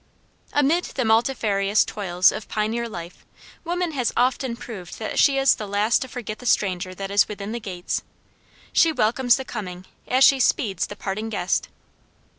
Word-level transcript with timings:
Amid 0.51 0.85
the 0.85 1.05
multifarious 1.05 1.85
toils 1.85 2.31
of 2.31 2.47
pioneer 2.47 2.89
life, 2.89 3.23
woman 3.63 3.91
has 3.91 4.11
often 4.17 4.55
proved 4.55 4.97
that 4.97 5.19
she 5.19 5.37
is 5.37 5.53
the 5.53 5.67
last 5.67 6.01
to 6.01 6.07
forget 6.07 6.39
the 6.39 6.47
stranger 6.47 6.95
that 6.95 7.11
is 7.11 7.27
within 7.27 7.51
the 7.51 7.59
gates. 7.59 8.01
She 8.73 8.91
welcomes 8.91 9.35
the 9.35 9.45
coming 9.45 9.85
as 10.07 10.23
she 10.23 10.39
speeds 10.39 10.87
the 10.87 10.95
parting 10.95 11.29
guest. 11.29 11.69